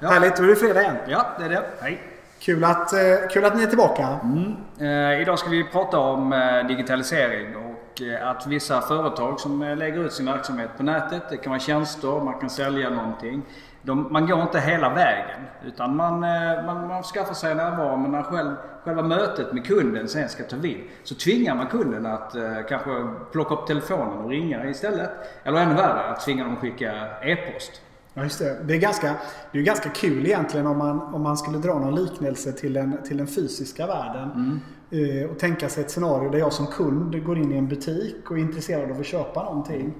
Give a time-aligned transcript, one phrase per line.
[0.00, 0.08] Ja.
[0.08, 0.96] Härligt, då är det fredag igen.
[1.08, 1.62] Ja, det är det.
[1.80, 2.02] Hej.
[2.38, 4.08] Kul att, eh, kul att ni är tillbaka.
[4.22, 4.54] Mm.
[4.78, 9.76] Eh, idag ska vi prata om eh, digitalisering och eh, att vissa företag som eh,
[9.76, 13.42] lägger ut sin verksamhet på nätet, det kan vara tjänster, man kan sälja någonting.
[13.82, 18.10] De, man går inte hela vägen utan man, eh, man, man skaffar sig närvaro men
[18.12, 22.34] när själv, själva mötet med kunden sen ska ta vid så tvingar man kunden att
[22.68, 25.10] kanske plocka upp telefonen och ringa istället.
[25.44, 26.92] Eller ännu värre, att tvinga dem att skicka
[27.22, 27.80] e-post.
[28.14, 28.58] Ja, just det.
[28.64, 29.14] Det är ganska,
[29.52, 32.96] det är ganska kul egentligen om man, om man skulle dra någon liknelse till den,
[33.04, 34.30] till den fysiska världen.
[34.34, 34.60] Mm.
[35.24, 38.30] Eh, och tänka sig ett scenario där jag som kund går in i en butik
[38.30, 39.94] och är intresserad av att köpa någonting.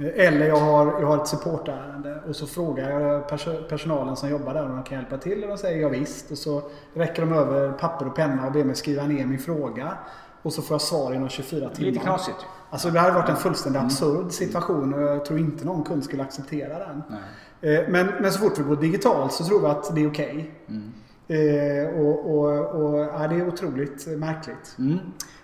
[0.00, 4.28] Eh, Eller jag har, jag har ett supportärende och så frågar jag pers- personalen som
[4.30, 6.30] jobbar där om de kan hjälpa till och de säger ja, visst.
[6.30, 6.62] Och så
[6.94, 9.98] räcker de över papper och penna och ber mig skriva ner min fråga.
[10.42, 11.90] Och så får jag svar inom 24 timmar.
[11.90, 12.36] Lite knasigt.
[12.70, 16.22] Alltså det hade varit en fullständigt absurd situation och jag tror inte någon kund skulle
[16.22, 17.02] acceptera den.
[17.60, 17.74] Nej.
[17.76, 20.50] Eh, Men, men så fort vi går digitalt så tror vi att det är okej.
[20.68, 20.92] Mm.
[21.28, 24.76] Eh, och och, och ja, det är otroligt märkligt.
[24.78, 24.98] Mm.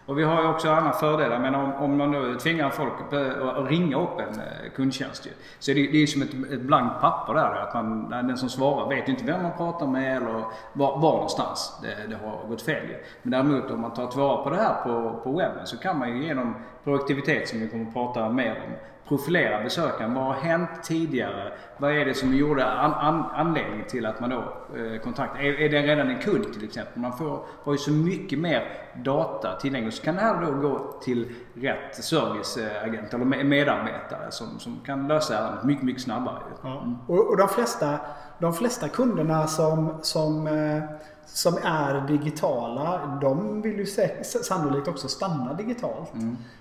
[0.06, 1.38] Och vi har ju också andra fördelar.
[1.38, 5.70] Men om, om man nu tvingar folk att ringa upp en eh, kundtjänst ju, så
[5.70, 7.54] är det, det är som ett, ett blankt papper där.
[7.54, 10.32] Att man, den som svarar vet inte vem man pratar med eller
[10.72, 12.88] var, var någonstans det, det har gått fel.
[12.88, 12.96] ju.
[13.22, 16.16] Men däremot om man tar tillvara på det här på, på webben så kan man
[16.16, 16.54] ju genom
[16.84, 18.72] produktivitet som vi kommer att prata mer om
[19.08, 20.14] profilera besökaren.
[20.14, 21.52] Vad har hänt tidigare?
[21.76, 24.36] Vad är det som gjorde an, an, anledningen till att man då
[24.76, 25.40] eh, kontaktar?
[25.40, 27.02] Är, är det redan en kund till exempel?
[27.02, 29.95] Man får, har ju så mycket mer data tillgängligt.
[29.96, 35.08] Så kan det här då gå till rätt serviceagent eller me- medarbetare som, som kan
[35.08, 36.42] lösa ärendet mycket, mycket snabbare.
[36.62, 36.82] Ja.
[37.06, 37.98] Och, och de, flesta,
[38.38, 40.82] de flesta kunderna som, som, eh,
[41.26, 43.86] som är digitala, de vill ju
[44.24, 46.12] sannolikt också stanna digitalt.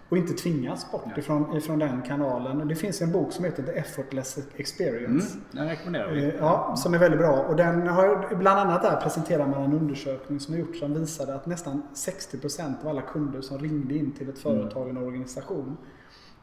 [0.10, 1.12] Och inte tvingas bort Ja.
[1.20, 2.62] ifrån, ifrån den kanalen.
[2.62, 5.38] Och Det finns en bok som heter The Effortless Mm, Experience.
[5.52, 6.34] den rekommenderar Eh, vi.
[6.40, 7.32] Ja, som är väldigt bra.
[7.32, 11.36] Och den har, bland annat där presenterar man en undersökning som har gjorts som visade
[11.36, 15.78] att nästan 60% av alla kunder som ringde in till ett företag, en organisation,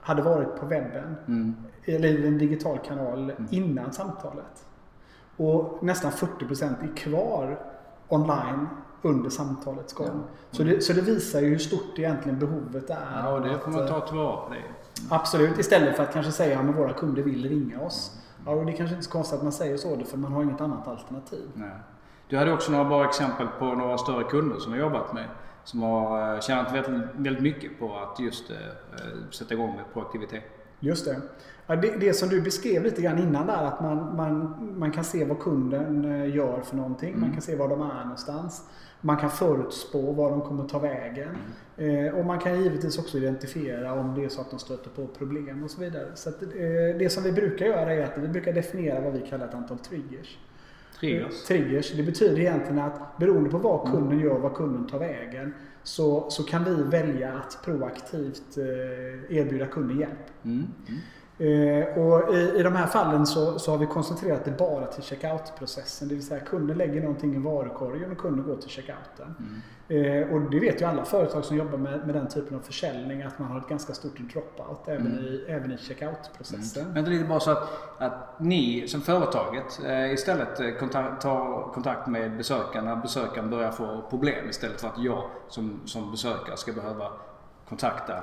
[0.00, 1.54] hade varit på webben Mm.
[1.84, 4.66] eller i en digital kanal innan samtalet.
[5.36, 7.58] Och nästan 40% är kvar
[8.12, 8.68] online
[9.02, 10.24] under samtalets gång.
[10.50, 13.22] Så, det, så det visar ju hur stort egentligen behovet är.
[13.24, 14.54] Ja, och det får man Att, ta tillvara på.
[15.10, 18.18] Absolut, istället för att kanske säga att våra kunder vill ringa oss.
[18.46, 20.42] Ja, och det är kanske inte så konstigt att man säger så, för man har
[20.42, 21.50] inget annat alternativ.
[21.54, 21.70] Nej.
[22.28, 25.28] Du hade också några bra exempel på några större kunder som du har jobbat med.
[25.64, 29.84] Som har eh, tjänat väldigt, väldigt mycket på att just eh, eh, sätta igång med
[29.92, 30.44] proaktivitet.
[30.82, 31.16] Just det.
[31.66, 31.96] Ja, det.
[32.00, 35.40] Det som du beskrev lite grann innan där, att man, man, man kan se vad
[35.40, 37.20] kunden eh, gör för någonting.
[37.20, 38.62] Man kan se var de är någonstans.
[39.00, 41.36] Man kan förutspå var de kommer ta vägen.
[41.76, 45.06] Eh, och man kan givetvis också identifiera om det är så att de stöter på
[45.06, 46.06] problem och så vidare.
[46.14, 46.48] Så att, eh,
[46.98, 49.78] det som vi brukar göra är att vi brukar definiera vad vi kallar ett antal
[49.78, 50.38] triggers.
[51.00, 51.42] Triggers.
[51.42, 51.92] Triggers.
[51.92, 56.30] Det betyder egentligen att beroende på vad kunden gör och vad kunden tar vägen så,
[56.30, 60.44] så kan vi välja att proaktivt eh, erbjuda kunden hjälp.
[60.44, 60.66] Mm.
[60.88, 61.00] Mm.
[61.42, 65.02] Eh, och i, I de här fallen så, så har vi koncentrerat det bara till
[65.02, 66.08] checkout-processen.
[66.08, 69.62] Det vill säga kunden lägger någonting i varukorgen och kunden går till checkouten.
[69.88, 73.22] Eh, och det vet ju alla företag som jobbar med, med den typen av försäljning
[73.22, 76.92] att man har ett ganska stort dropout även i, även i checkout-processen.
[76.92, 81.72] Men det är lite bara så att, att ni som företaget eh, istället kontakt, tar
[81.74, 86.56] kontakt med besökaren när besökaren börjar få problem istället för att jag som, som besökare
[86.56, 87.08] ska behöva
[87.68, 88.14] kontakta.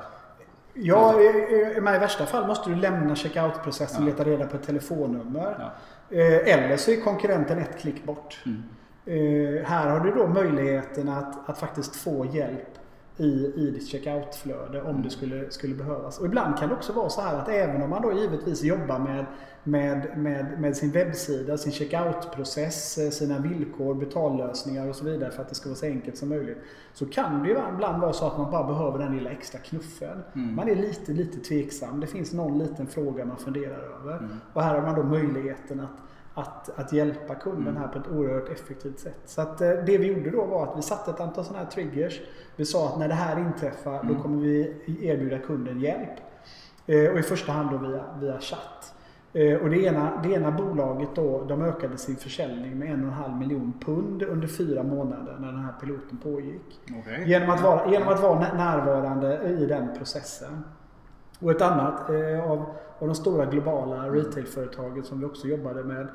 [0.74, 4.64] Ja, i, i, i värsta fall måste du lämna checkout-processen och leta reda på ett
[4.64, 5.72] telefonnummer.
[6.10, 8.40] Eh, eller så är konkurrenten ett klick bort.
[8.46, 8.64] Mm.
[9.06, 12.80] Eh, här har du då möjligheten att, att faktiskt få hjälp
[13.20, 16.20] i, i ditt checkout-flöde om det skulle, skulle behövas.
[16.20, 19.00] Och ibland kan det också vara så här att även om man då givetvis jobbar
[19.00, 19.26] med,
[19.64, 25.42] med, med, med sin webbsida, sin checkout-process, eh, sina villkor, betallösningar och så vidare för
[25.42, 26.58] att det ska vara så enkelt som möjligt.
[26.94, 30.24] Så kan det ju ibland vara så att man bara behöver den lilla extra knuffen.
[30.34, 32.00] Man är lite, lite tveksam.
[32.00, 34.30] Det finns någon liten fråga man funderar över.
[34.54, 35.98] Och här har man då möjligheten att
[36.40, 39.20] att, att hjälpa kunden här på ett oerhört effektivt sätt.
[39.26, 41.72] Så att, eh, det vi gjorde då var att vi satte ett antal sådana här
[41.72, 42.22] triggers.
[42.56, 46.10] Vi sa att när det här inträffar då kommer vi erbjuda kunden hjälp.
[46.88, 48.94] Eh, och i första hand då via, via chatt.
[49.34, 53.08] Eh, och det ena, det ena bolaget då, de ökade sin försäljning med en och
[53.08, 56.80] en halv miljon pund under fyra månader när den här piloten pågick.
[57.00, 57.24] Okej.
[57.30, 60.64] Genom att vara, genom att vara nä- närvarande i den processen.
[61.40, 62.66] Och ett annat eh, av,
[63.00, 66.08] av de stora globala retailföretagen som vi också jobbade med.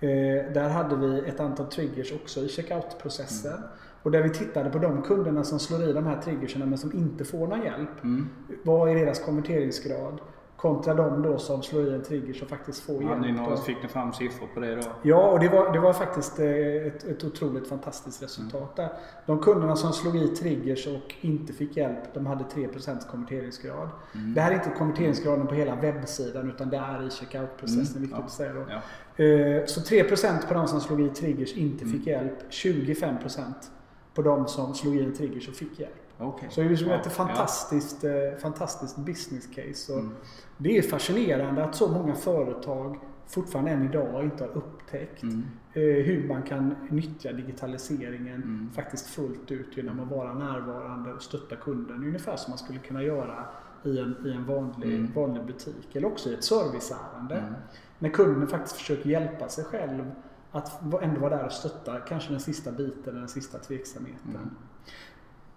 [0.00, 3.62] Eh, där hade vi ett antal triggers också i checkout-processen.
[4.02, 6.92] Och där vi tittade på de kunderna som slår i de här triggerserna men som
[6.92, 8.04] inte får någon hjälp.
[8.04, 8.28] Mm.
[8.64, 10.20] Vad är deras konverteringsgrad?
[10.66, 13.48] Kontra de då som slår i en trigger som faktiskt får Ja, hjälp.
[13.48, 14.82] Och- fick ni fram siffror på det då?
[15.02, 16.46] Ja, och det var, det var faktiskt eh,
[16.86, 18.88] ett, ett otroligt fantastiskt resultat där.
[19.26, 23.88] De kunderna som slog i triggers och inte fick hjälp, de hade 3% konverteringsgrad.
[24.14, 24.34] Mm.
[24.34, 28.18] Det här är inte konverteringsgraden på hela webbsidan utan det är i checkout-processen, Mm, viktigt
[28.18, 28.64] ja, att säga då.
[28.68, 29.24] Ja.
[29.24, 31.98] Eh, Så 3% på de som slog i triggers inte Mm.
[31.98, 32.38] fick hjälp.
[32.50, 33.70] 25%
[34.14, 35.92] på de som slog i en triggers och fick hjälp.
[36.18, 36.48] Okej.
[36.50, 38.10] Så det är liksom Ja, ett fantastiskt, eh,
[38.42, 39.92] fantastiskt business case.
[39.92, 40.10] Mm.
[40.58, 45.42] Det är fascinerande att så många företag fortfarande än idag inte har upptäckt Mm.
[45.72, 48.70] eh, hur man kan nyttja digitaliseringen Mm.
[48.74, 51.96] faktiskt fullt ut genom att vara närvarande och stötta kunden.
[52.04, 53.44] Ungefär som man skulle kunna göra
[53.84, 55.12] i en, i en vanlig, Mm.
[55.14, 57.34] vanlig butik eller också i ett serviceärende.
[57.36, 57.54] Mm.
[57.98, 60.10] När kunden faktiskt försöker hjälpa sig själv
[60.52, 64.50] att ändå vara där och stötta kanske den sista biten den sista tveksamheten.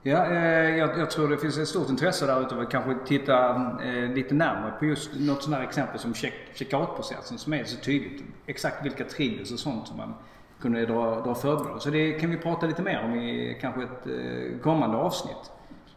[0.04, 3.56] Ja, eh, jag, jag tror det finns ett stort intresse där ute att kanske titta
[3.84, 7.78] eh, lite närmare på just något sånt här exempel som check, checkout-processen som är så
[7.78, 8.24] tydligt.
[8.46, 10.13] Exakt vilka triggers och sånt som man
[10.62, 11.80] kunde dra, dra fördel.
[11.80, 15.51] Så det kan vi prata lite mer om i kanske ett eh, kommande avsnitt.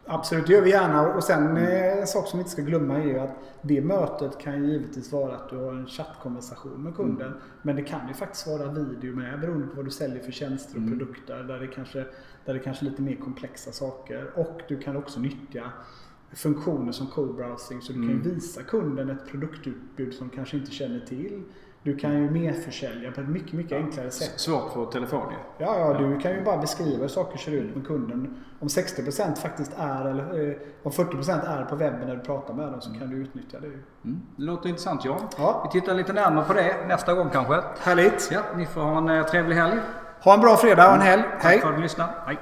[0.05, 1.13] Absolut, det gör vi gärna.
[1.13, 4.37] Och sen eh, en sak som vi inte ska glömma är ju att det mötet
[4.39, 7.33] kan givetvis vara att du har en chattkonversation med kunden.
[7.61, 10.75] Men det kan ju faktiskt vara video med beroende på vad du säljer för tjänster
[10.75, 10.99] och Mm.
[10.99, 11.43] produkter.
[11.43, 12.05] Där det, kanske,
[12.45, 14.31] där det kanske är lite mer komplexa saker.
[14.35, 15.63] Och du kan också nyttja
[16.33, 17.81] funktioner som code browsing.
[17.81, 18.23] Så du kan Mm.
[18.23, 21.43] ju visa kunden ett produktutbud som kanske inte känner till.
[21.83, 24.39] Du kan ju merförsälja på ett mycket, mycket enklare sätt.
[24.39, 25.65] Svårt på telefon ju.
[25.65, 28.43] Ja, ja, du kan ju bara beskriva hur saker ser ut med kunden.
[28.59, 32.71] Om 60% faktiskt är, eller eh, om 40% är på webben när du pratar med
[32.71, 33.67] dem så kan du utnyttja det.
[33.67, 34.21] Mm.
[34.35, 35.27] Det låter intressant Jan.
[35.37, 35.69] Ja.
[35.73, 37.61] Vi tittar lite närmare på det nästa gång kanske.
[37.79, 38.29] Härligt!
[38.31, 39.79] Ja, ni får ha en eh, trevlig helg.
[40.23, 41.23] Ha en bra fredag och en helg.
[41.23, 41.59] Tack Hej!
[41.59, 42.13] för att du lyssnade.
[42.25, 42.37] Hej.